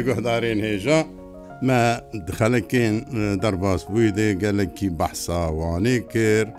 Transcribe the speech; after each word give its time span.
بێگوهدارێن 0.00 0.60
هێژە 0.68 1.00
مە 1.66 1.80
خەلکێن 2.38 2.96
دەرباز 3.42 3.80
بووی 3.90 4.10
دێ 4.16 4.28
گەلکی 4.42 4.88
بەحساوانێ 4.98 5.98
کرد 6.12 6.52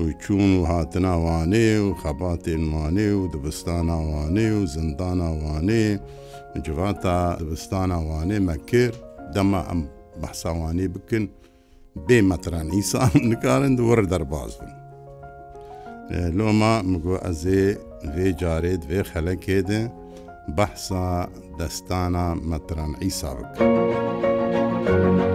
و 0.00 0.02
چوون 0.22 0.50
و 0.58 0.62
هاتناوانێ 0.70 1.68
و 1.84 1.88
خەباتێنوانێ 2.02 3.08
و 3.18 3.22
دبستاناوانێ 3.32 4.46
و 4.56 4.60
زنداناوانێ 4.74 5.86
جواتە 6.64 7.16
دبستاناوانێ 7.40 8.38
مەکرد 8.48 8.96
دەمە 9.34 9.60
ئەم 9.68 9.80
بەحساوانێ 10.20 10.86
بکن 10.94 11.24
بێ 12.06 12.18
مەتران 12.30 12.68
ئیسان 12.76 13.12
نکارن 13.30 13.74
وەرە 13.88 14.06
دەرباز 14.12 14.52
بن 14.60 14.72
لۆما 16.38 16.74
مگو 16.92 17.14
ئەزێ 17.24 17.64
vê 18.14 18.28
carê 18.40 18.74
divê 18.82 19.00
xelekê 19.12 19.60
de 19.68 19.80
بەحسا 20.56 21.04
دەستانە 21.58 22.24
مەترەن 22.50 22.92
عیسا 23.02 23.30
بکە. 23.38 25.33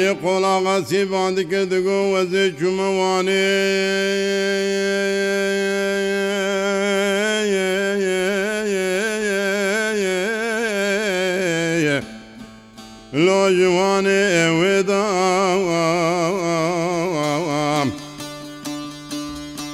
Li 0.00 0.10
qolaasi 0.22 1.00
bandike 1.10 1.60
digo 1.70 1.96
weze 2.12 2.42
cumewane 2.56 3.42
Lo 13.24 13.40
ciwane 13.56 14.18
ewe 14.44 14.74
da 14.88 15.00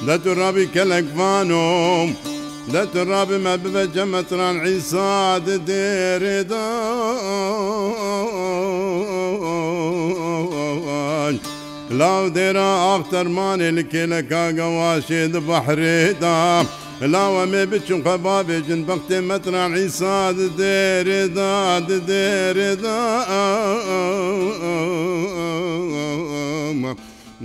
ده 0.07 0.15
ترابي 0.15 0.65
كلكفانوم 0.73 2.13
ده 2.73 2.85
ترابي 2.85 3.37
ما 3.37 3.55
بفجة 3.55 4.05
متران 4.05 4.59
عيسى 4.59 5.41
ديري 5.45 6.43
دام 6.43 7.77
لاو 11.91 12.27
دێرە 12.35 12.69
ئافتەرمانێ 12.87 13.69
لکێ 13.77 14.03
لە 14.11 14.19
کاگەواشێ 14.31 15.21
بەحرێدا 15.47 16.37
لاوە 17.13 17.43
مێ 17.51 17.63
بچون 17.71 17.99
قەبا 18.05 18.37
بێژن 18.47 18.81
بەختێ 18.87 19.19
مەترا 19.29 19.63
عیساد 19.75 20.37
دێرێدا 20.59 21.53
دێرێدا 22.09 22.99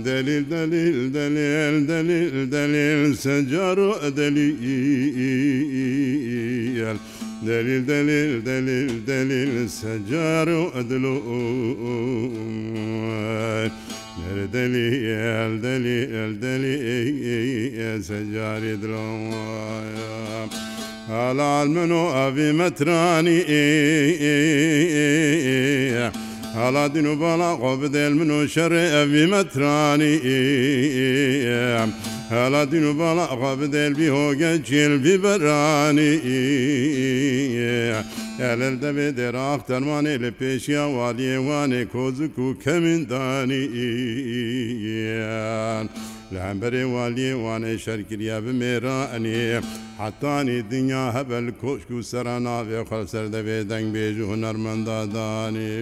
دليل 0.07 0.43
دليل 0.53 0.99
دليل 1.17 1.75
دليل 1.89 2.35
دليل 2.55 3.01
سجار 3.25 3.79
دليل 4.19 4.57
دليل 7.47 7.81
دليل 7.89 8.31
دليل 8.47 8.91
دليل 9.09 9.53
سجار 9.81 10.49
أدلو 10.79 11.17
Deli 14.49 15.05
el 15.05 15.59
deli 15.63 16.07
el 16.13 16.37
deli 16.39 16.73
ey 16.95 18.01
secari 18.01 18.77
dromaya 18.79 20.47
Halal 21.09 21.67
menu 21.69 22.07
avi 22.15 22.53
metrani 22.59 23.35
ey 23.45 24.17
ey 24.31 24.87
ey 24.87 25.95
ey 26.07 26.22
حالا 26.53 26.87
دین 26.87 27.05
و 27.05 27.15
بالا 27.15 27.55
قوب 27.55 27.87
دل 27.93 28.13
منو 28.13 28.47
شر 28.47 28.73
اوی 28.73 29.25
مترانی 29.25 30.15
حالا 32.29 32.65
دین 32.65 32.83
و 32.85 32.93
بالا 32.93 33.25
قوب 33.27 33.65
دل 33.71 33.93
بی 33.93 34.07
هوگه 34.07 34.51
چیل 34.67 34.93
بی 35.03 35.13
برانی 35.23 36.13
Elelde 38.41 38.95
ve 38.95 39.17
deraf 39.17 39.69
derman 39.69 40.05
ile 40.05 40.31
peşya 40.31 40.93
valiyevane 40.95 41.85
kozuku 41.85 42.57
kemindan 42.63 43.49
لە 46.35 46.41
ئەمبەرێ 46.47 46.83
والیێ 46.93 47.33
وانەی 47.45 47.77
شەرگریە 47.85 48.37
بمێرا 48.45 48.99
ئەنێ 49.13 49.39
حتانی 50.01 50.59
دنیا 50.71 51.05
هەبل 51.17 51.45
کۆشک 51.61 51.89
و 51.97 52.05
سەرا 52.11 52.37
ناوێ 52.47 52.81
خەسەر 52.89 53.25
دەبێ 53.35 53.57
دەنگ 53.71 53.87
بێژ 53.95 54.15
و 54.21 54.25
هوەرمەندادانێ 54.31 55.75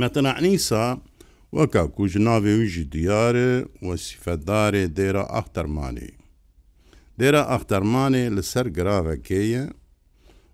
مەتەنەعنیسا 0.00 0.86
وەکە 1.58 1.82
کوژ 1.96 2.12
ناوێ 2.28 2.52
ویژی 2.60 2.84
دیارە 2.94 3.50
وەسیفەتدارێ 3.88 4.84
دێرە 4.96 5.24
ئەختەرمانی 5.34 6.10
دێرە 7.18 7.42
ئەختەرمانێ 7.52 8.24
لەسەر 8.36 8.66
گراوەکەیە 8.76 9.64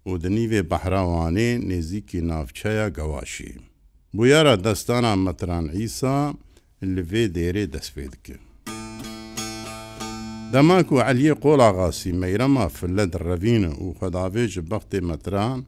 و 0.08 0.12
دنیوێ 0.24 0.60
بەحراوانێ 0.70 1.50
نێزییکی 1.68 2.20
ناوچەیە 2.30 2.86
گەواشی 2.96 3.52
بویارە 4.16 4.54
دەستانە 4.66 5.12
مەتران 5.26 5.66
ئیسا 5.78 6.18
لەێ 6.96 7.24
دێرێ 7.36 7.64
دەست 7.74 7.90
پێ 7.94 8.06
دکرد. 8.12 8.44
دەماک 10.52 10.88
و 10.96 10.98
عەلیە 11.08 11.34
قۆڵاغاسی 11.42 12.10
مەیرەما 12.20 12.66
فلەت 12.78 13.12
ڕەڤینە 13.26 13.72
و 13.84 13.86
خەداوێژ 13.98 14.54
بەختێ 14.70 15.00
مەتران، 15.10 15.60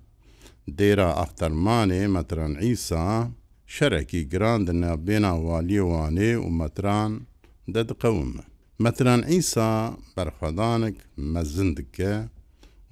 دێرا 0.78 1.10
ئەختەرمانێ 1.20 2.02
مەتران 2.16 2.52
ئیسا، 2.64 3.04
شەرەکی 3.74 4.22
گران 4.32 4.60
دنەبێنا 4.68 5.32
والیێوانێ 5.46 6.32
و 6.44 6.46
مەتران 6.60 7.12
دەدقەومە. 7.74 8.44
مەتران 8.84 9.20
ئیسا 9.32 9.70
بەرخەدانك 10.16 10.96
مەزن 11.34 11.70
دکە 11.76 12.14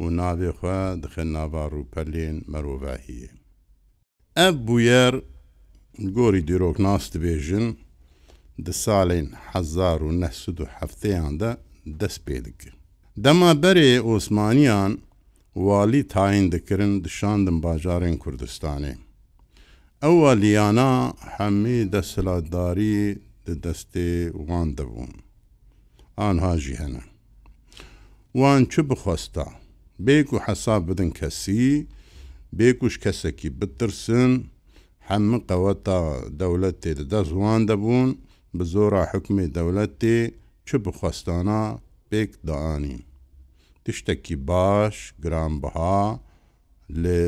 و 0.03 0.05
ناوێخوا 0.19 0.83
دخە 1.03 1.25
ناوار 1.37 1.73
و 1.75 1.89
پەلێن 1.93 2.37
مەرۆڤاهیە. 2.53 3.31
ئەب 4.39 4.57
بویەر 4.67 5.15
گۆری 6.17 6.43
دیرۆکناس 6.49 7.05
دبێژن 7.15 7.67
di 8.59 8.73
salên 8.85 9.29
hezar 9.53 9.99
û 10.09 10.11
nehsud 10.23 10.59
û 10.65 10.67
hefteyan 10.77 11.35
de 11.41 11.51
dest 12.01 12.19
pê 12.27 12.45
dikir. 12.45 12.73
Dema 13.25 13.51
berê 13.63 14.01
Osmaniyan 14.01 14.93
walî 15.67 16.09
tayin 16.09 16.53
dikirin 16.53 17.05
dişandin 17.05 17.63
bajarên 17.63 18.17
Kurdistanê. 18.19 18.95
Ewa 20.03 20.29
liyana 20.31 21.13
hemî 21.37 21.93
destladarî 21.93 23.19
di 23.47 23.53
destê 23.67 24.33
wan 24.33 24.69
dibûn. 24.79 25.13
Anha 26.17 26.59
jî 26.59 26.77
hene. 26.79 27.03
Wan 28.33 28.65
çi 28.65 28.91
bixwesta, 28.91 29.47
bêk 30.01 30.25
û 30.35 30.39
hesab 30.47 30.89
bidin 30.89 31.11
kesî, 31.11 31.87
bêk 32.59 32.79
ûş 32.87 33.01
kesekî 33.03 33.61
bitirsin, 33.61 34.47
hemî 34.99 35.39
qeweta 35.49 36.01
dewletê 36.41 36.97
di 36.99 37.11
dest 37.11 37.31
wan 37.41 37.69
debûn, 37.69 38.11
bi 38.55 38.65
zora 38.73 39.03
hukmê 39.13 39.45
dewletê 39.55 40.35
çi 40.67 40.77
bixwestana 40.85 41.61
pêk 42.11 42.31
daanîn. 42.47 43.03
Tiştekî 43.85 44.37
baş, 44.49 44.97
giranbiha 45.23 46.21
lê 47.03 47.23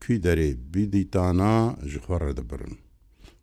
kwîderê 0.00 0.50
bidîtana 0.74 1.54
ji 1.90 1.98
xwe 2.04 2.18
re 2.20 2.36
dibirin. 2.36 2.78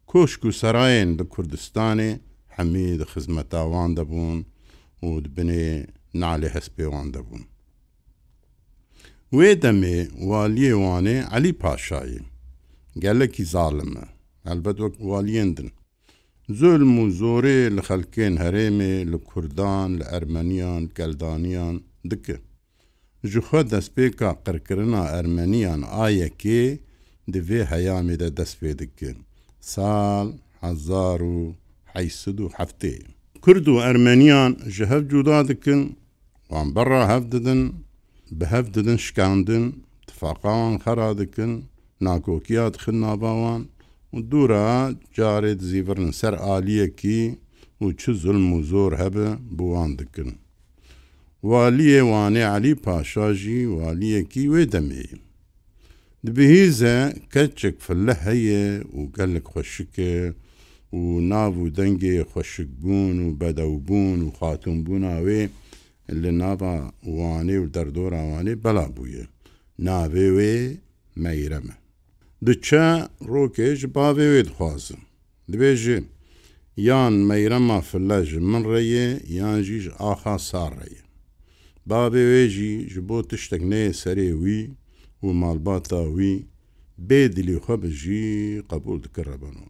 Koşk 0.07 0.43
û 0.43 0.49
serayên 0.63 1.09
di 1.19 1.23
Kurdistanê 1.33 2.19
hemî 2.47 2.99
di 2.99 3.05
xizmeta 3.13 3.63
wan 3.63 3.91
debûn 3.97 4.45
û 5.03 5.07
dibinê 5.25 5.87
nalê 6.13 6.49
hespê 6.55 6.85
wan 6.93 7.13
debûn. 7.13 7.43
Wê 9.33 9.51
demê 9.63 9.97
waliyê 10.31 10.73
wanê 10.85 11.17
Elî 11.37 11.51
paşayê 11.61 12.19
gelekî 12.99 13.45
zalim 13.45 13.93
me 13.93 14.05
elbet 14.45 14.77
wek 14.77 14.95
waliyên 14.99 15.57
din 15.57 15.71
زۆلم 16.59 16.99
و 16.99 17.05
زۆرێ 17.21 17.59
لە 17.75 17.81
خەلکێن 17.87 18.33
هەرێمێ 18.43 18.95
لە 19.11 19.17
کوردان 19.29 19.89
لە 19.99 20.05
ئەرمەنیان 20.11 20.83
کەلدانیان 20.97 21.75
دکە. 22.11 22.37
جوخوا 23.31 23.61
دەستپێکا 23.71 24.29
قڕکردنا 24.45 25.03
ئەرمەنیان 25.13 25.81
ئایەکێ 25.97 26.63
divê 27.33 27.61
heyamê 27.71 28.15
de 28.21 28.29
dest 28.37 28.55
pê 28.59 28.71
dikin. 28.81 29.17
Sal 29.73 30.27
hezar 30.63 31.19
û 31.35 31.37
heysid 31.95 32.37
û 32.45 32.47
heftê. 32.57 32.95
Kurd 33.43 33.65
û 33.75 33.75
Ermeniyan 33.91 34.51
ji 34.73 34.83
hev 34.91 35.03
cuda 35.11 35.39
dikin, 35.49 35.81
wan 36.51 36.67
berra 36.75 37.03
hev 37.13 37.23
didin, 37.33 37.61
bi 38.37 38.45
hev 38.53 38.65
didin 38.75 38.97
şikandin, 39.05 39.65
tifaqawan 40.07 40.73
xera 40.83 41.09
dikin, 41.19 41.51
nakokiya 42.05 42.65
dixin 42.73 42.97
navawan, 43.05 43.61
دوورە 44.29 44.69
جارێت 45.15 45.59
زیڤرن 45.69 46.11
سەر 46.19 46.35
عالیەکی 46.47 47.21
و 47.81 47.85
چ 47.99 48.03
زلم 48.23 48.49
و 48.57 48.59
زۆر 48.71 48.91
هەبە 49.03 49.27
بوان 49.57 49.91
دکن 49.99 50.29
والیە 51.49 52.01
وانێ 52.11 52.43
علی 52.55 52.73
پاشاژی 52.83 53.61
والیەکی 53.77 54.43
وێ 54.53 54.63
دەمێ 54.73 55.07
دبهیزە 56.25 56.95
کەچێک 57.33 57.75
فلە 57.85 58.15
هەیە 58.25 58.63
و 58.97 59.01
گەلک 59.17 59.43
خوۆشکە 59.51 60.13
و 60.99 61.03
ناو 61.31 61.53
و 61.63 61.69
دەنگێ 61.77 62.15
خوۆشک 62.31 62.69
بوون 62.81 63.15
و 63.23 63.35
بەدەوبوون 63.39 64.19
و 64.23 64.31
خاتونبوونا 64.37 65.15
وێ 65.25 65.41
لە 66.21 66.31
ناوە 66.41 66.75
وانێ 67.17 67.57
و 67.59 67.71
دەردۆراوانێ 67.75 68.53
بەلا 68.63 68.87
بووە 68.95 69.23
ناوێ 69.87 70.27
وێ 70.35 70.55
مەیرەمە 71.23 71.75
diçe 72.47 72.85
rokê 73.33 73.75
ji 73.79 73.87
bavê 73.95 74.25
wê 74.33 74.41
dixwazim 74.47 75.01
dibêje 75.51 75.97
yan 76.87 77.13
meyrema 77.13 77.79
file 77.89 78.19
ji 78.29 78.39
min 78.51 78.63
re 78.73 78.81
ye 78.93 79.07
yan 79.37 79.61
jî 79.65 79.79
ji 79.83 79.91
axa 79.99 80.39
sar 80.39 80.71
re 80.79 80.87
ye 80.95 81.03
bavê 81.89 82.23
wê 82.33 82.47
jî 82.55 82.89
ji 82.91 83.09
bo 83.09 83.17
tiştek 83.29 83.61
neyê 83.71 83.91
serê 84.01 84.29
wî 84.43 84.59
û 85.23 85.27
malbata 85.41 86.03
wî 86.17 86.33
bê 87.09 87.21
dilî 87.35 87.57
xwe 87.65 87.75
bi 87.81 87.89
jî 88.01 88.23
qebul 88.69 89.03
dikirebeno 89.03 89.67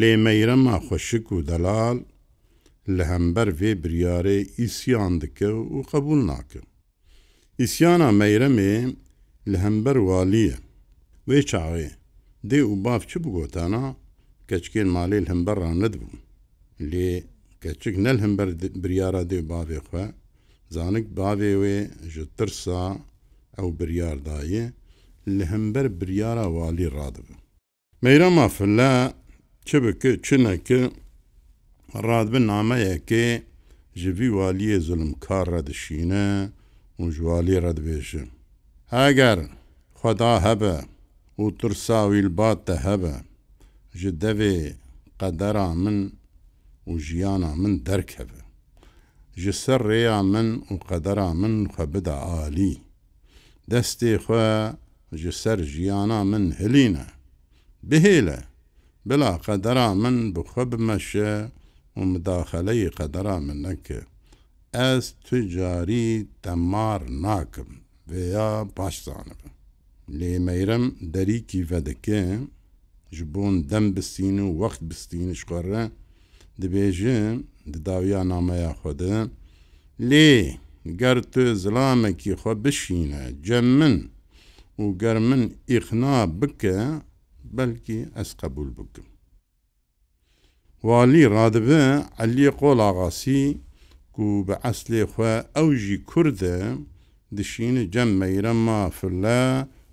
lê 0.00 0.12
meyrema 0.26 0.76
xweşik 0.88 1.26
û 1.34 1.36
delal 1.48 1.98
li 2.96 3.04
hember 3.10 3.48
vê 3.60 3.70
biryarê 3.82 4.38
îsyan 4.64 5.20
dike 5.20 5.50
û 5.74 5.82
qebul 5.90 6.20
nake 6.30 6.60
îsyana 7.64 8.08
meyremê 8.20 8.74
li 9.50 9.58
hember 9.64 9.96
waliye 10.08 10.54
وێ 11.28 11.38
چاوێ 11.50 11.88
دێ 12.50 12.60
و 12.70 12.72
باف 12.84 13.02
چ 13.10 13.12
بگۆتانە 13.24 13.84
کەچکێن 14.48 14.88
مالێل 14.96 15.24
هەمبەرڕان 15.32 15.76
نەدبوو 15.82 16.14
لێ 16.90 17.10
کەچک 17.62 17.94
نەل 18.04 18.18
هەمبەر 18.24 18.48
بریاە 18.82 19.22
دێ 19.30 19.40
باێ 19.50 19.78
خوێ 19.86 20.06
زانک 20.74 21.06
باێ 21.16 21.52
وێ 21.62 21.78
ji 22.14 22.22
ترسا 22.36 22.84
ئەو 23.58 23.68
بریاردایە 23.78 24.64
لە 25.36 25.44
هەمبەر 25.52 25.86
بریاە 26.00 26.46
والی 26.56 26.88
ڕادبوو 26.96 27.40
مەیرە 28.04 28.28
مافللا 28.38 28.92
چ 29.66 29.70
بکە 29.84 30.10
چنەکە 30.26 30.80
ڕادبن 32.06 32.44
نامەیەکێ 32.52 33.26
ji 34.02 34.10
vî 34.18 34.28
waliyê 34.38 34.78
zulmkar 34.86 35.46
redişîne 35.54 36.28
û 37.00 37.02
ji 37.14 37.20
walî 37.28 37.56
redibêje. 37.66 38.24
Heger 38.94 39.38
xweda 40.00 40.32
hebe 40.46 40.76
و 41.40 41.44
ترساویل 41.60 42.28
باتە 42.38 42.74
هەبە 42.88 43.14
ji 43.98 44.10
devê 44.24 44.56
qedera 45.20 45.68
min 45.84 45.98
û 46.90 46.92
jiyana 47.06 47.50
min 47.62 47.72
derkeve 47.86 48.40
ji 49.40 49.52
ser 49.62 49.80
rêya 49.90 50.18
min 50.34 50.48
û 50.70 50.72
qedera 50.88 51.28
min 51.40 51.54
xwe 51.72 51.84
bide 51.94 52.16
alî 52.44 52.74
destê 53.70 54.12
xwe 54.24 54.48
ji 55.22 55.32
ser 55.42 55.58
jiyana 55.74 56.20
min 56.32 56.44
hilîne 56.60 57.06
bihêle 57.88 58.38
bila 59.08 59.32
qedera 59.46 59.88
min 60.02 60.16
bi 60.34 60.40
xwe 60.50 60.64
bimeşe 60.72 61.32
û 61.98 62.00
midaxeleyê 62.12 62.90
qedera 62.98 63.36
min 63.46 63.58
neke 63.66 64.00
ez 64.90 65.04
tu 65.24 65.36
carî 65.54 66.08
temar 66.42 67.00
nakim 67.26 67.70
veya 68.10 68.50
paş 68.76 68.94
zanibim 69.06 69.52
لێ 70.18 70.32
مەیرەم 70.46 70.84
دەریکی 71.14 71.62
ڤەدەکە 71.70 72.22
ji 73.16 73.24
بۆن 73.32 73.54
دەم 73.70 73.86
بستین 73.94 74.38
و 74.42 74.52
وەخت 74.60 74.80
بستین 74.88 75.30
شقەرە 75.40 75.82
dibêje 76.62 77.18
di 77.72 77.78
dawiya 77.86 78.22
nameya 78.30 78.70
Xwedê 78.80 79.16
lê 80.10 80.32
ger 81.00 81.18
tu 81.32 81.42
zilamekî 81.62 82.32
xwe 82.40 82.54
bişîne 82.64 83.22
cem 83.46 83.68
min 83.78 83.94
û 84.82 84.84
ger 85.02 85.18
min 85.28 85.42
îxna 85.76 86.14
bike 86.40 86.78
belkî 87.56 87.98
ez 88.20 88.30
qebul 88.40 88.70
bikim. 88.78 89.06
Walî 90.88 91.24
radibe 91.38 91.82
eliyê 92.24 92.52
qol 92.62 92.78
agasî 92.90 93.42
ku 94.14 94.24
bi 94.46 94.54
eslê 94.70 95.02
xwe 95.12 95.32
ew 95.62 95.70
jî 95.84 95.96
Kurd 96.10 96.40
e 96.56 96.58
dişîne 97.36 97.82
cem 97.94 98.10
meyrema 98.22 98.80
firle 98.96 99.42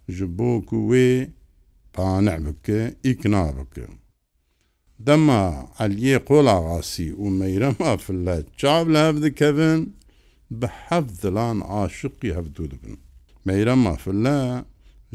ji 0.08 0.26
bo 0.26 0.62
ku 0.62 0.88
wê 0.90 1.28
pane 1.96 2.38
bike 2.44 2.94
îkna 3.04 3.54
bike. 3.58 3.86
Dema 5.00 5.68
eliyê 5.84 6.18
qola 6.30 6.56
xasî 6.68 7.08
û 7.24 7.24
meyrema 7.42 7.92
fillet 7.98 8.46
çav 8.60 8.86
li 8.94 9.00
hev 9.06 9.16
dikevin 9.24 9.82
bi 10.60 10.68
hev 10.84 11.04
dilan 11.22 11.60
aşiqî 11.82 12.30
hevdû 12.38 12.66
dibin. 12.72 12.98
Meyrema 13.46 13.96
fille 14.04 14.40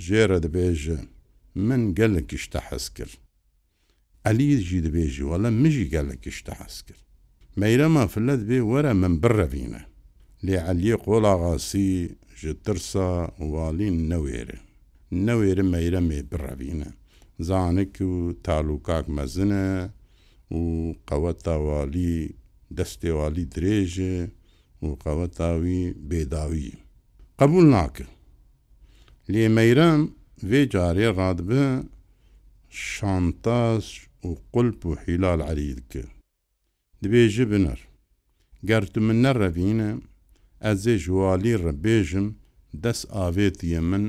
jêre 0.06 0.38
dibêje 0.44 0.98
min 1.68 1.82
gelek 1.98 2.32
işte 2.32 2.58
hez 2.58 2.88
kir. 2.96 3.10
Elî 4.24 4.58
jî 4.66 4.78
dibêjî 4.86 5.24
wele 5.30 5.50
min 5.50 5.70
jî 5.70 5.88
gelek 5.90 6.26
işte 6.26 6.52
hez 6.52 6.82
kir. 6.82 6.96
Meyrema 7.56 8.06
fillet 8.08 8.40
bê 8.48 8.58
were 8.72 8.92
min 9.02 9.22
birrevîne. 9.22 9.82
Lê 10.44 10.56
eliyê 10.70 10.96
qola 11.04 11.32
xasî 11.48 12.14
ji 12.36 12.52
tirsa 12.64 13.28
walîn 13.52 14.10
newêre. 14.10 14.58
نەوێرە 15.26 15.62
مەیرەمێ 15.72 16.20
بڕەوینە 16.30 16.88
زانک 17.48 17.94
و 18.12 18.14
تالوکاک 18.44 19.06
مەزنە 19.16 19.66
و 20.58 20.62
قەوە 21.08 21.32
تاوالی 21.44 22.14
دەستێوالی 22.76 23.44
درێژێ 23.54 24.16
و 24.84 24.88
قەوە 25.04 25.26
تاوی 25.38 25.84
بێداوی 26.08 26.70
قبول 27.40 27.66
ناکرد 27.74 28.12
لێ 29.32 29.44
مەیرەم 29.56 30.02
vê 30.50 30.62
carê 30.74 31.06
radibe 31.20 31.64
şantaj 32.90 33.84
û 34.26 34.28
qulp 34.54 34.80
û 34.90 34.92
hîlal 35.04 35.40
erî 35.52 35.70
dike. 35.78 36.04
Dibê 37.02 37.22
ji 37.34 37.44
binir. 37.50 37.80
Ger 38.68 38.84
tu 38.92 39.00
min 39.06 39.18
nerevîne, 39.24 39.90
ez 40.70 40.80
ê 40.92 40.96
ji 41.02 41.10
walî 41.22 41.54
re 41.66 41.74
bêjim 41.84 42.26
dest 42.82 43.04
avêtiye 43.26 43.80
min 43.90 44.04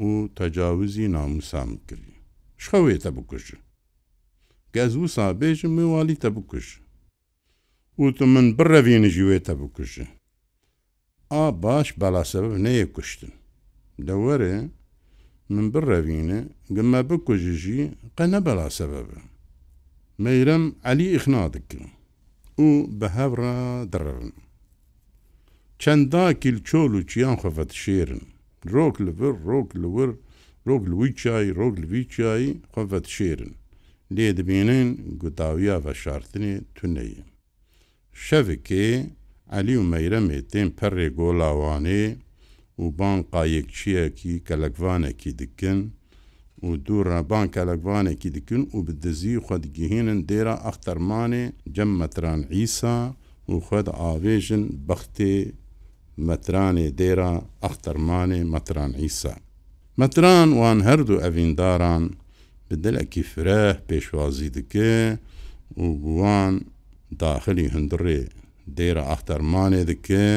و 0.00 0.04
تەجاوزی 0.36 1.06
ناموسام 1.14 1.70
کردی 1.88 2.12
شخەوێتە 2.62 3.10
بکوژ 3.16 3.44
گەز 4.74 4.92
و 4.96 5.06
سابێژم 5.14 5.70
موالی 5.78 6.14
تە 6.22 6.28
بکوژ 6.36 6.66
وتم 7.98 8.28
من 8.34 8.46
بڕەڤێنژیوێتە 8.56 9.54
بکوژ 9.60 9.92
ئا 11.32 11.44
باش 11.64 11.88
بەلاسەبب 12.00 12.52
نەیە 12.66 12.86
کوشتن 12.94 13.32
دەوەرێ 14.06 14.54
من 15.52 15.66
بڕەڤینە 15.72 16.40
گەمە 16.76 17.00
بکوژژی 17.10 17.80
قەنە 18.16 18.38
بەلاسەبەبە 18.46 19.20
مەیرم 20.22 20.64
علی 20.90 21.12
ئیخنا 21.12 21.44
دکن 21.54 21.82
و 22.64 22.68
بە 22.98 23.08
هەڕ 23.16 23.32
دڕن 23.92 24.32
چەندا 25.82 26.26
کیل 26.42 26.58
چۆل 26.68 26.92
و 26.94 27.00
چیان 27.10 27.36
خەفەت 27.42 27.72
شێرن 27.82 28.24
ڕۆک 28.70 28.96
لەبر 29.06 29.32
ڕۆک 29.48 29.68
لەور 29.82 30.10
ڕۆک 30.68 30.82
لەوی 30.90 31.12
چای 31.20 31.50
ڕۆک 31.58 31.74
لەوی 31.82 32.02
چایی 32.14 32.50
خۆفەت 32.72 33.06
شێرن 33.14 33.52
لێ 34.16 34.28
دەبێنن 34.38 34.88
گوتاویە 35.20 35.76
بە 35.84 35.92
شارتنی 36.02 36.54
تونەیە 36.76 37.22
شەوکێ 38.26 38.86
علی 39.56 39.74
و 39.80 39.88
مەیرەمێ 39.92 40.38
تێن 40.50 40.68
پەرێ 40.78 41.06
گۆڵاوانێ 41.18 42.04
و 42.82 42.84
بانقا 42.98 43.42
یەکچیەکی 43.56 44.34
کەلەکوانێکی 44.48 45.32
دکن 45.40 45.80
و 46.66 46.70
دوو 46.86 47.04
ڕەبان 47.10 47.46
کەلەکوانێکی 47.56 48.30
دکن 48.36 48.62
و 48.74 48.78
بدزی 48.86 49.38
خودگیهێنن 49.46 50.20
دێرە 50.28 50.54
ئەختەرمانێ 50.66 51.44
جەممەتران 51.76 52.40
ئیسا 52.54 52.98
و 53.50 53.52
خود 53.66 53.86
ئاوێژن 54.00 54.62
بەختێ 54.86 55.36
مەترانێ 56.28 56.88
دێرا 57.00 57.32
ئەختەرمانێ 57.64 58.40
مەتران 58.52 58.92
ئیسا 59.02 59.34
مەتران 60.00 60.48
وان 60.60 60.78
هەردوو 60.88 61.22
ئەڤینداران 61.22 62.04
بدلەکی 62.68 63.22
فرە 63.32 63.62
پێشوازی 63.88 64.48
دکێ 64.56 64.94
و 65.82 65.84
گووان 66.04 66.54
داخلی 67.22 67.72
هەندڕێ 67.74 68.20
دێرە 68.76 69.02
ئەختەرمانێ 69.10 69.82
دکێ 69.90 70.28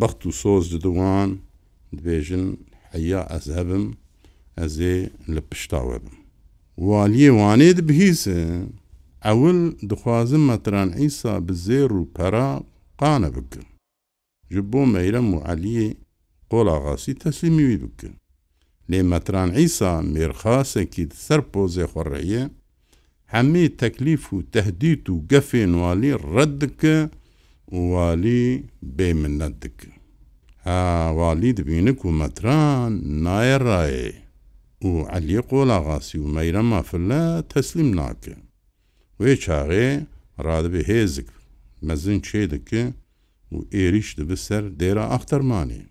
بەخت 0.00 0.20
و 0.26 0.30
سۆز 0.40 0.64
ددووان 0.74 1.30
دبێژن 1.96 2.46
حەیە 2.92 3.20
ئەز 3.30 3.46
هەبم 3.56 3.84
ئەزێ 4.58 4.96
لە 5.34 5.42
پشتاوە 5.50 5.98
بم 6.04 6.16
والیە 6.88 7.30
وانێ 7.38 7.70
دبهیسە 7.78 8.38
ئەول 9.26 9.58
دخوازم 9.90 10.42
مەتران 10.50 10.88
ئیسا 11.00 11.34
بزێر 11.46 11.90
و 11.94 12.04
پەرا 12.16 12.50
قانە 13.00 13.28
بکرد 13.36 13.66
ji 14.54 14.60
bo 14.72 14.80
meyrem 14.92 15.28
û 15.36 15.38
Eliyê 15.54 15.90
qola 16.52 16.74
xasî 16.84 17.12
teslîmî 17.22 17.64
wî 17.70 17.78
bikin. 17.84 18.12
Lê 18.90 19.00
metran 19.12 19.48
îsa 19.64 19.92
mêrxasekî 20.14 21.04
ser 21.26 21.40
pozê 21.52 21.86
xwereiye, 21.92 22.42
hemê 23.34 23.64
teklîf 23.82 24.22
û 24.34 24.36
tehdît 24.54 25.04
û 25.12 25.14
gefên 25.32 25.70
walî 25.82 26.12
red 26.36 26.52
dike 26.62 26.98
û 27.76 27.78
walî 27.94 28.44
bê 28.96 29.10
minnet 29.22 29.54
dikin. 29.62 29.92
Ha 30.64 30.80
walî 31.20 31.50
dibîne 31.58 31.92
ku 32.00 32.08
metran 32.22 32.92
naye 33.24 33.58
rayê 33.72 34.12
û 34.88 34.90
Eliyê 35.18 35.42
qola 35.50 35.78
xasî 35.90 36.16
û 36.24 36.26
meyrema 36.36 36.80
fille 36.90 37.24
teslîm 37.52 37.90
nake. 38.00 38.34
Wê 39.20 39.32
çaxê 39.46 39.88
radibê 40.46 40.82
hêzik 40.90 41.28
mezin 41.88 42.18
çê 42.28 42.42
dike, 42.50 42.82
و 43.54 43.56
êriş 43.72 44.08
dibi 44.18 44.36
ser 44.46 44.62
dêra 44.80 45.04
axtarmanê. 45.16 45.82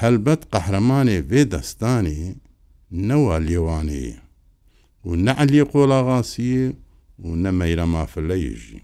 Helbet 0.00 0.42
qehremanê 0.52 1.16
vê 1.30 1.42
destanê 1.54 2.20
newa 3.08 3.36
lêwanê 3.48 4.06
û 5.06 5.08
neelê 5.26 5.62
qolaxasiyê 5.72 6.64
û 7.24 7.28
ne 7.42 7.50
meyrema 7.60 8.04
fileyê 8.12 8.56
jî. 8.64 8.80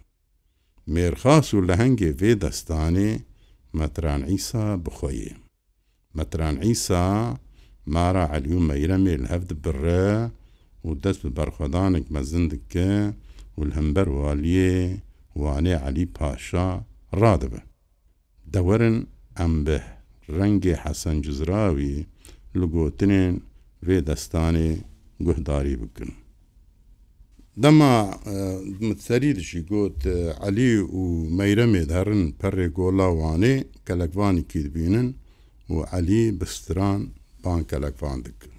Mêrxas 0.94 1.48
û 1.56 1.58
lehengê 1.68 2.10
vê 2.20 2.32
destanê 2.44 3.10
metran 3.78 4.20
îsa 4.36 4.64
bixweyê. 4.84 5.32
Metran 6.16 6.54
îsa 6.70 7.06
mara 7.94 8.24
elû 8.38 8.56
meyremê 8.70 9.14
li 9.22 9.26
hev 9.32 9.42
dibirre 9.48 10.12
û 10.86 11.02
dest 11.02 11.24
bi 11.24 11.30
berxwedanek 11.36 12.06
mezin 12.10 12.50
dike 12.50 12.92
û 13.58 13.60
li 13.68 13.72
hember 13.78 14.08
waliyê 14.24 14.76
wanê 15.42 15.76
elî 15.90 16.06
paşa, 16.18 16.70
ڕادبە 17.22 17.60
دەوەرن 18.54 18.96
ئەم 19.38 19.52
بە 19.66 19.78
ڕەنگی 20.38 20.74
حەسەن 20.82 21.16
جزراوی 21.26 21.96
لە 22.60 22.66
گوتنێن 22.74 23.34
vê 23.88 23.98
destanê 24.08 24.70
guhdarî 25.26 25.74
bikin. 25.82 26.10
Dema 27.62 27.94
mitserî 28.86 29.32
dişî 29.38 29.60
got 29.70 30.00
Elî 30.48 30.74
û 31.00 31.02
meyremê 31.38 31.84
derin 31.92 32.22
perê 32.40 32.68
gola 32.78 33.08
wanê 33.22 33.54
kelekvanî 33.86 34.42
kî 34.50 34.60
dibînin 34.64 35.08
û 35.74 35.76
Elî 35.98 36.22
bi 36.40 36.46
stran 36.56 37.00
ban 37.44 37.60
kelekvan 37.70 38.18
dikin. 38.24 38.53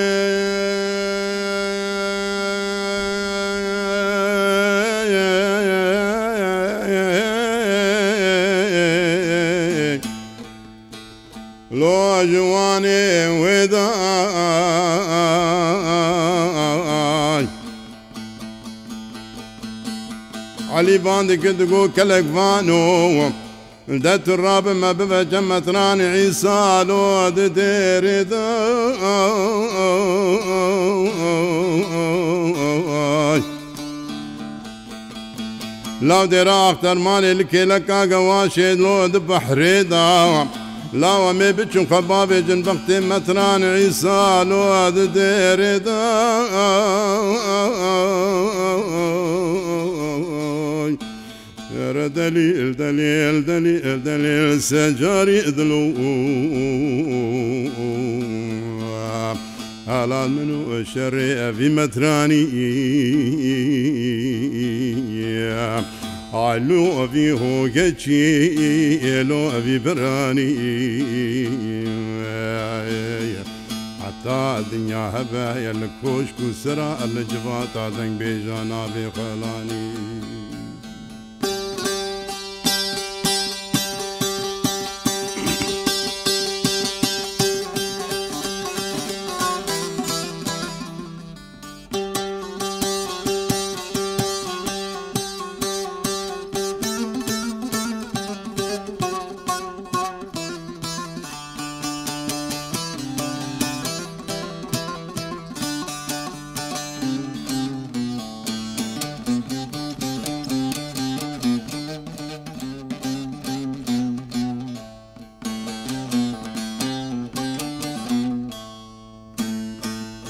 Lo 11.79 12.25
ciwanê 12.31 13.05
wê 13.41 13.59
da 13.71 13.85
علی 20.77 20.97
bandikê 21.05 21.51
digo 21.59 21.81
kelek 21.95 22.25
vano 22.35 22.79
wem 23.17 23.44
ده 23.87 24.15
تراب 24.17 24.67
ما 24.67 24.91
ببا 24.91 25.23
جمتران 25.23 26.01
عيسى 26.01 26.83
لو 26.87 27.29
دير 27.29 28.23
داي 28.31 28.95
لو 36.01 36.25
دير 36.25 36.49
اختر 36.49 36.95
مالي 36.97 37.33
لكي 37.33 37.65
لكا 37.65 38.15
قواشي 38.15 38.75
لو 38.75 39.07
دبحري 39.07 39.83
دا 39.83 40.47
لو 40.93 41.29
امي 41.29 41.51
بچن 41.53 41.87
خبابي 41.93 42.41
جن 42.41 42.61
بختي 42.61 42.99
متران 42.99 43.63
عيسى 43.63 44.43
لو 44.49 44.89
دير 44.89 45.77
داي 45.77 46.75
سر 51.85 52.07
دليل 52.07 52.73
دليل 52.75 53.45
دليل 53.45 54.03
دليل 54.03 54.61
سجاري 54.61 55.41
دلو 55.41 55.85
هلا 59.87 60.27
منو 60.27 60.77
الشر 60.77 61.11
في 61.53 61.69
متراني 61.69 62.41
علو 66.33 67.07
في 67.07 67.31
هو 67.31 67.67
جتشي 67.67 69.23
لو 69.23 69.49
في 69.65 69.79
براني 69.79 70.53
حتى 74.03 74.55
الدنيا 74.59 75.11
هبا 75.21 75.59
يا 75.61 75.71
الكوشك 75.71 76.33
وسرا 76.49 76.97
الجبات 77.05 77.93
دنگ 77.97 78.19
بيجانا 78.19 78.85
بخلاني 78.87 79.91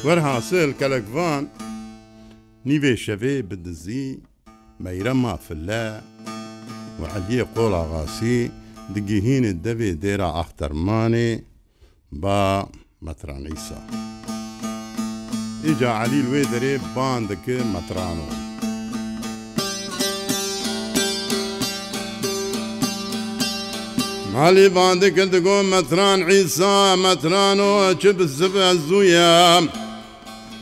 وەرهاسل 0.06 0.70
کەلەکڤان 0.80 1.44
نیوێ 2.70 2.94
شەوێ 3.06 3.36
بدزی 3.50 4.08
مەیرە 4.84 5.14
مافلە 5.24 5.88
وعلیە 7.02 7.46
قۆڵاغاسی 7.56 8.40
دگیهینە 8.96 9.54
دەبێ 9.66 9.92
دێرە 10.04 10.30
ئاختەرمانێ 10.38 11.32
با 12.22 12.42
مەترانیسا. 13.06 13.80
ئیجا 15.66 15.92
علیل 16.04 16.28
وێ 16.34 16.44
دەرێ 16.54 16.74
بان 16.96 17.22
دەکە 17.30 17.58
مەترانەوە. 17.74 18.34
مالی 24.34 24.68
باندکرد 24.78 25.34
گۆ 25.48 25.58
مەتران 25.74 26.20
عیسا 26.30 26.76
مەتران 27.04 27.60
و 27.68 27.72
چ 28.02 28.04
بزب 28.18 28.54
ئەزوویە. 28.68 29.32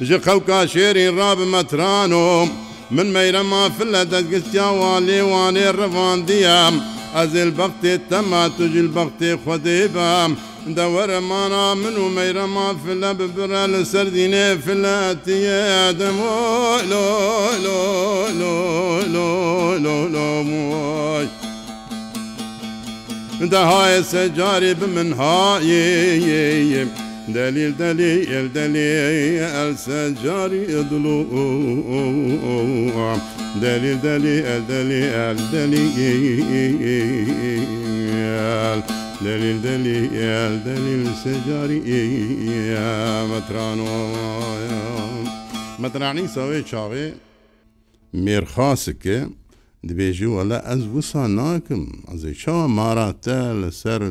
ji 0.10 0.18
qewka 0.26 0.60
şêrî 0.74 1.06
rabmetran 1.22 2.12
û 2.26 2.26
min 2.96 3.08
meyre 3.16 3.44
mafil 3.54 3.94
dezgistiya 4.14 4.68
walê 4.82 5.20
wanê 5.34 5.68
rivandiye 5.82 6.62
ez 7.22 7.34
ê 7.42 7.44
bextê 7.58 7.94
tema 8.10 8.44
tu 8.56 8.64
ji 8.74 8.84
bextê 8.96 9.30
xwedê 9.44 9.84
be 9.96 10.76
de 10.76 10.86
were 10.96 11.20
mana 11.30 11.66
min 11.84 11.96
û 12.04 12.06
meyre 12.18 12.46
mafile 12.58 13.12
bibire 13.20 13.64
li 13.74 13.86
ser 13.92 14.08
dînê 14.18 14.48
filetiye 14.64 16.00
demo 16.00 16.34
دهایە 23.56 24.02
سەجارێ 24.14 24.72
بمن 24.82 25.10
هاە 25.20 25.58
دليل 27.30 27.78
دليل 27.78 28.54
دليل 28.54 29.42
السجار 29.44 30.54
يضلوع 30.54 33.18
دليل 33.62 34.02
دليل 34.02 34.68
دليل 34.68 35.38
دليل 35.52 36.02
دليل 39.22 39.62
دليل 39.62 40.64
دليل 40.64 41.08
السجار 41.08 41.68
مترانو 43.28 44.08
مترانی 45.80 46.28
ساوێ 46.28 46.64
چاوێ 46.72 47.14
مێرخاسکە 48.14 49.20
دبێژی 49.88 50.26
وەلا 50.36 50.60
ئەس 50.70 50.82
وسا 50.96 51.28
ناکەم 51.28 51.84
ئەزێ 52.12 52.34
چاوە 52.34 52.68
ماراتە 52.80 53.40
لەسەر 53.62 54.02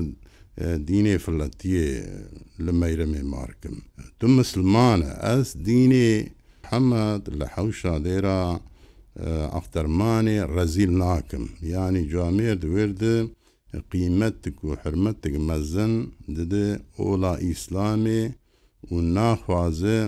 دینێ 0.89 1.19
فلەتیە 1.25 1.87
لە 2.67 2.73
مەیرەێ 2.81 3.23
مارکم 3.35 3.77
تو 4.19 4.25
مسلمانە 4.39 5.11
ئەس 5.27 5.49
دینێ 5.67 6.13
حەمەد 6.71 7.25
لە 7.39 7.47
حەوشا 7.55 7.95
دێرا 8.07 8.43
ئەفتەرمانێ 9.55 10.39
ڕەزیل 10.55 10.93
ناکەم 11.05 11.45
ینی 11.77 12.05
جامێر 12.13 12.57
دوێردە 12.65 13.15
قیمەتك 13.93 14.57
و 14.67 14.69
حرمەتك 14.83 15.35
مەزن 15.49 15.93
ددە 16.37 16.69
ئۆلا 17.03 17.35
ئیسلامێ 17.47 18.23
و 18.93 18.95
ناخوازە 19.17 20.01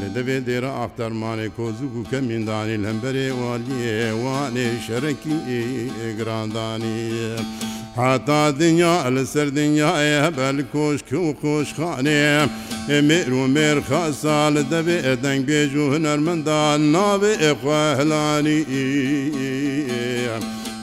لە 0.00 0.08
دەبێت 0.14 0.42
دێرە 0.48 0.70
ئافتەرمانێ 0.80 1.48
کۆزوک 1.56 1.94
و 1.96 2.06
کەمیندانی 2.12 2.76
لەمبەرێ 2.84 3.26
والیێوانێ 3.40 4.68
شەرەکی 4.86 5.36
ئێگراندانی. 6.00 6.98
حتا 8.00 8.42
دنیا 8.60 8.96
لە 9.16 9.22
سەر 9.32 9.48
دنیاە 9.60 10.24
بەل 10.38 10.58
کۆشک 10.74 11.08
و 11.24 11.28
خۆشخانێ 11.40 12.22
ئێمێر 12.90 13.28
و 13.38 13.42
مێر 13.54 13.78
خاسا 13.88 14.40
لە 14.56 14.62
دەبێ 14.72 14.96
ئەدەنگێژ 15.06 15.72
و 15.80 15.84
هنەرمەندان 15.94 16.80
ناوێ 16.94 17.32
ئێخوا 17.44 17.82
هەلانی 17.98 18.60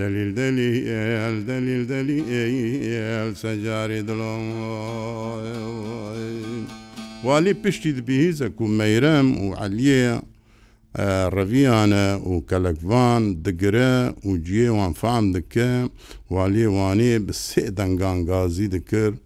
دليل 0.00 0.28
دليل 0.34 1.36
دليل 1.50 1.82
دليل 1.92 3.36
سجاري 3.42 4.00
دلوم 4.10 4.46
والی 7.26 7.52
پشتی 7.64 7.90
دبیهیزە 7.98 8.48
و 8.60 8.66
مەیرەم 8.80 9.28
و 9.44 9.46
علیە 9.64 10.10
ڕەڤیانە 11.36 12.08
و 12.30 12.34
کەلەکوان 12.50 13.22
دگرە 13.44 13.94
و 14.28 14.32
جێوان 14.48 14.92
فام 15.02 15.24
دکە 15.36 15.70
والێوانێ 16.34 17.14
بە 17.26 17.32
سێ 17.44 17.64
دەنگانگازی 17.78 18.68
دکرد 18.74 19.18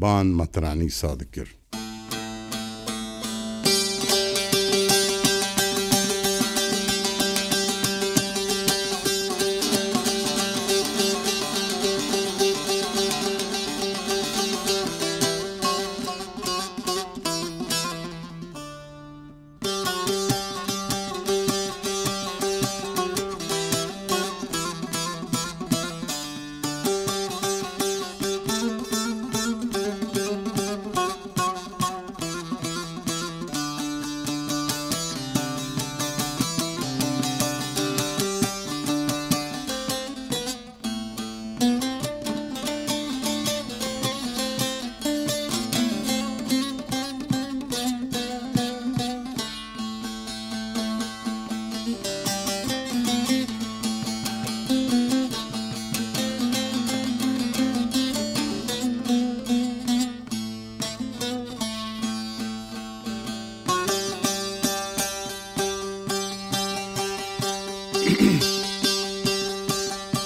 بان 0.00 0.26
مەترانی 0.38 0.88
سادکرد 1.00 1.59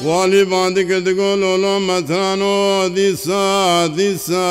والی 0.05 0.45
باندی 0.45 0.83
کردگو 0.88 1.31
لولو 1.40 1.75
مترانو 1.88 2.55
دیسا 2.97 3.45
دیسا 3.97 4.47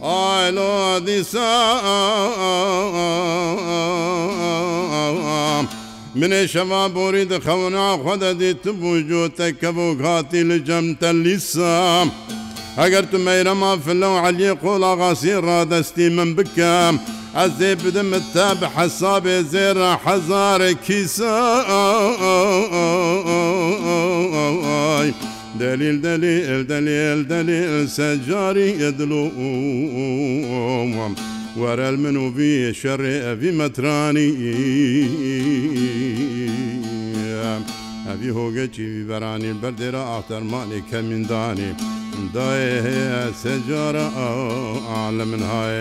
آیلو 0.00 1.00
دیسا 1.06 1.50
من 6.14 6.46
شما 6.52 6.82
بورید 6.94 7.32
خونا 7.44 7.86
خود 8.02 8.22
دیت 8.40 8.64
بوجو 8.80 9.22
تکبو 9.38 9.88
گاتی 10.00 10.40
لجمت 10.48 11.02
لیسا 11.24 11.76
اگر 12.84 13.02
تو 13.10 13.18
میرما 13.18 13.76
فلو 13.84 14.12
علی 14.24 14.52
قول 14.52 14.82
آغاسی 14.92 15.32
را 15.32 15.64
دستی 15.64 16.08
من 16.08 16.34
بکم 16.36 16.94
Ez 17.34 17.60
ê 17.60 17.74
bidim 17.76 18.10
te 18.32 18.56
bi 18.60 18.66
hesabê 18.76 19.42
zêra 19.50 19.96
hezare 20.04 20.74
kîsa 20.86 21.64
دليل 25.64 25.96
دليل 26.08 26.60
دليل 26.72 27.20
دليل 27.32 27.72
سجاري 27.98 28.68
يدلوم 28.84 30.90
ورا 31.60 31.86
المنو 31.88 32.26
في 32.36 32.50
شر 32.82 33.00
في 33.40 33.48
متراني 33.58 34.28
أبي 38.12 38.28
هوجتي 38.36 38.68
في 38.94 39.02
براني 39.08 39.48
البردرة 39.50 40.02
أختر 40.18 40.40
مالي 40.52 40.80
كمن 40.92 41.22
داني 41.30 41.70
داي 42.34 42.82
سجارة 43.44 44.06
أعلى 44.94 45.24
من 45.30 45.42
هاي 45.42 45.76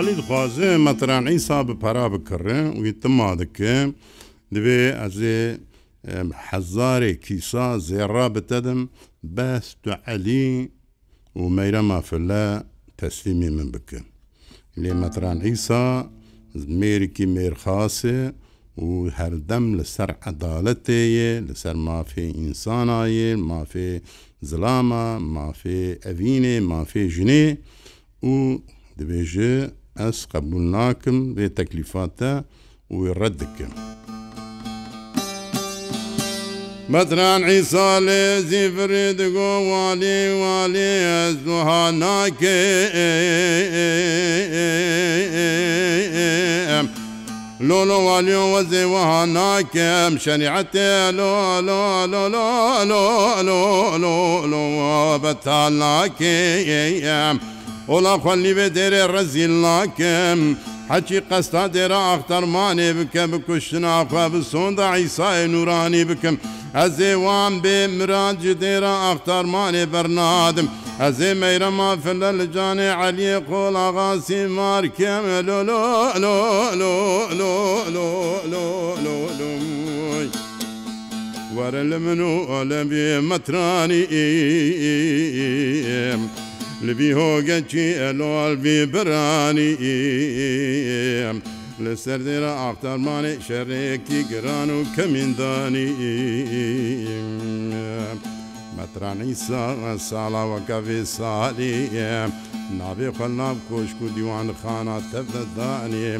ساڵی 0.00 0.14
دخوازێ 0.20 0.70
مەترانەی 0.86 1.38
سا 1.46 1.58
بپەرا 1.68 2.06
بکڕێ 2.12 2.60
وی 2.82 2.92
تما 3.02 3.30
دکە 3.40 3.76
دەبێ 4.54 4.80
ئەزێ 5.00 5.38
حەزارێکی 6.48 7.36
سا 7.50 7.66
زێڕا 7.88 8.26
بتەدم 8.34 8.80
بەس 9.36 9.66
تو 9.82 9.90
عەلی 10.06 10.48
و 11.40 11.42
مەیرە 11.56 11.82
مافلە 11.90 12.46
تەسلیمی 12.98 13.50
من 13.56 13.68
بکە 13.74 14.00
لێ 14.82 14.92
مەترانەی 15.02 15.56
سا 15.66 15.84
مێرکی 16.80 17.26
مێرخاسێ 17.34 18.20
و 18.84 18.88
هەردەم 19.18 19.66
لەسەر 19.78 20.10
عدالەتەیە 20.30 21.30
لەسەر 21.48 21.76
مافێ 21.88 22.24
ئینسانایە 22.38 23.30
مافێ 23.50 23.90
زلامە 24.50 25.04
مافێ 25.36 25.80
ئەڤینێ 26.04 26.56
مافێ 26.72 27.02
ژنێ 27.16 27.46
و 28.28 28.32
دەبێژێ 28.98 29.56
ئەس 30.00 30.18
قبول 30.34 30.64
ناکەم 30.74 31.18
بێ 31.36 31.46
تەکلیفاتە 31.58 32.32
وی 32.96 33.10
ڕەت 33.20 33.34
دکەم. 33.40 33.72
مەتران 36.92 37.42
عیساالێ 37.50 38.24
زیفرێ 38.50 39.06
دگۆ 39.20 39.50
والێ 39.70 40.20
والێ 40.42 40.92
ئەس 41.10 41.34
دوها 41.46 41.84
ناکێ 42.02 42.60
ئەم. 46.70 46.86
لولو 47.68 47.98
واليو 48.08 48.44
وزي 48.54 48.84
وهناك 48.84 49.74
ام 49.76 50.18
شريعتي 50.26 51.10
لو 51.18 51.60
لو 51.68 52.04
لو 52.12 52.26
لو 52.90 52.98
لو 53.48 53.60
لو 54.02 54.20
لو 54.52 55.18
بتالاك 55.22 56.18
ام 57.06 57.36
وڵا 57.92 58.14
خوەلیێ 58.22 58.66
دێرێ 58.76 59.04
ڕەزیلاکەم 59.14 60.40
حەچی 60.90 61.18
قەستا 61.30 61.64
دێرە 61.74 62.00
ئاختەرمانێ 62.08 62.88
بکە 62.98 63.24
بکوشتناخوا 63.32 64.24
بسۆندا 64.32 64.84
عیسای 64.96 65.44
نورانی 65.54 66.04
بکەم 66.10 66.36
ئەز 66.78 66.96
ێوان 67.12 67.52
بێ 67.62 67.78
مراج 67.98 68.42
دێرە 68.62 68.94
ئاختارمانێ 69.04 69.84
بەرنادم 69.92 70.66
ئەزێ 71.02 71.30
مەیرەما 71.40 71.90
فلە 72.04 72.30
لە 72.38 72.46
جانێ 72.56 72.90
عەلیە 73.00 73.36
قۆڵاغاسی 73.48 74.40
مارکەمە 74.58 75.38
لۆلۆ 75.48 75.82
لۆ 76.24 76.34
لۆ 76.80 76.94
لۆ 77.40 77.54
لۆ 77.94 78.10
لۆ 78.52 78.66
لۆ 79.38 79.40
لۆ 79.40 79.48
وەرە 81.56 81.82
لە 81.90 81.98
من 82.04 82.20
و 82.28 82.30
ئەلەبێ 82.52 83.08
مەترانی 83.30 84.02
ئێم. 84.14 86.22
لبی 86.86 87.10
هۆگەکی 87.18 87.86
ئەلۆڵبی 88.02 88.78
برانی 88.92 89.72
لەسەر 91.84 92.20
دێرە 92.26 92.52
ئاختارمانی 92.62 93.34
شەرێکی 93.46 94.20
گران 94.30 94.70
و 94.76 94.78
کەمیندانی 94.96 95.88
مەترانی 98.76 99.32
ساڵاوەکەێ 100.08 101.00
ساڵی 101.16 101.76
نابێ 102.78 103.08
خەلناب 103.18 103.58
کۆشک 103.68 103.98
و 104.02 104.06
دیوان 104.16 104.48
خانە 104.62 104.96
تەفدەدانێ 105.10 106.12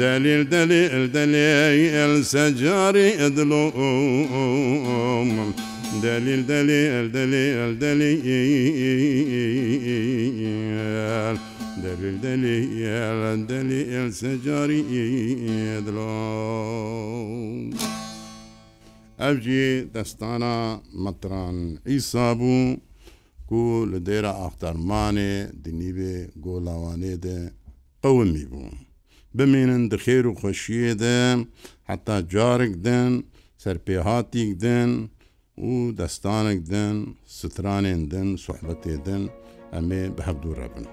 دەلیل 0.00 0.42
دەلی 0.52 0.84
ئەلدەلێ 0.94 1.46
ئەلسەجاری 1.98 3.08
ئەدلۆ 3.20 3.64
دليل 5.92 6.46
دليل 6.46 7.12
دليل 7.12 7.78
دليل 7.78 8.22
دليل 11.88 12.20
دليل 12.22 13.46
دليل 13.46 14.12
سجاري 14.12 14.82
دلوم 15.86 17.70
ئەفجێ 19.20 19.84
دەستانە 19.94 20.58
مەتران 21.02 21.78
ئیسا 21.86 22.32
بوو 22.38 22.76
کو 23.48 23.86
لە 23.92 23.98
دێرە 24.06 24.32
ئاختەرمانێ 24.40 25.34
دنیبێ 25.64 26.16
گۆڵاوانێدە 26.44 27.40
قەومی 28.02 28.44
بوو. 28.52 28.70
بمێنن 29.36 29.84
دخێر 29.92 30.26
و 30.26 30.34
خۆشیێدە 30.40 31.20
حتا 31.88 32.16
جارێک 32.32 32.74
دن 32.86 33.12
سەرپێهاتیک 33.62 34.50
دن 34.62 34.90
و 35.62 35.72
دەستانێک 36.00 36.60
دن 36.72 36.96
سترانێن 37.38 38.00
دن 38.12 38.28
سوحبەتێ 38.44 38.94
دن 39.06 39.22
ئەمێ 39.74 40.02
بە 40.16 40.22
هەبدوو 40.28 40.58
ڕەبن. 40.58 40.86